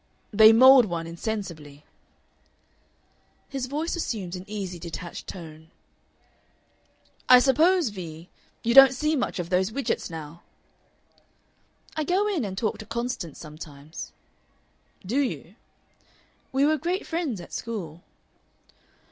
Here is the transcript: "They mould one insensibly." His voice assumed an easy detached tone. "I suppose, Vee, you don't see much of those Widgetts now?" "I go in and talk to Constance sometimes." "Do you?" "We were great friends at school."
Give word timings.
"They 0.33 0.51
mould 0.51 0.85
one 0.87 1.05
insensibly." 1.05 1.85
His 3.49 3.67
voice 3.67 3.95
assumed 3.95 4.35
an 4.35 4.45
easy 4.47 4.79
detached 4.79 5.27
tone. 5.27 5.69
"I 7.29 7.37
suppose, 7.37 7.89
Vee, 7.89 8.27
you 8.63 8.73
don't 8.73 8.95
see 8.95 9.15
much 9.15 9.37
of 9.37 9.51
those 9.51 9.69
Widgetts 9.69 10.09
now?" 10.09 10.41
"I 11.95 12.03
go 12.03 12.27
in 12.27 12.43
and 12.43 12.57
talk 12.57 12.79
to 12.79 12.85
Constance 12.87 13.37
sometimes." 13.37 14.11
"Do 15.05 15.19
you?" 15.19 15.53
"We 16.51 16.65
were 16.65 16.77
great 16.77 17.05
friends 17.05 17.39
at 17.39 17.53
school." 17.53 18.01